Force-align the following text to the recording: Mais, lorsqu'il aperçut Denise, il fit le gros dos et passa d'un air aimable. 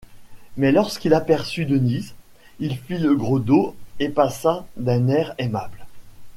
Mais, 0.57 0.71
lorsqu'il 0.71 1.13
aperçut 1.13 1.65
Denise, 1.67 2.15
il 2.59 2.75
fit 2.75 2.97
le 2.97 3.13
gros 3.13 3.37
dos 3.37 3.75
et 3.99 4.09
passa 4.09 4.65
d'un 4.75 5.07
air 5.09 5.35
aimable. 5.37 5.85